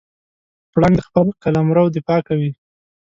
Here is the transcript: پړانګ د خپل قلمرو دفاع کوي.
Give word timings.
پړانګ 0.71 0.95
د 0.97 1.01
خپل 1.07 1.27
قلمرو 1.43 1.85
دفاع 1.95 2.19
کوي. 2.27 2.51